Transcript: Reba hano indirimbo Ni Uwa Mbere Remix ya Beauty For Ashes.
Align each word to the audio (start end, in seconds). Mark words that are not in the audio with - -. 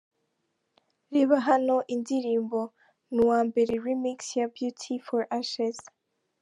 Reba 1.13 1.35
hano 1.47 1.75
indirimbo 1.95 2.59
Ni 3.13 3.19
Uwa 3.25 3.39
Mbere 3.49 3.73
Remix 3.87 4.19
ya 4.39 4.47
Beauty 4.55 4.93
For 5.05 5.21
Ashes. 5.39 5.77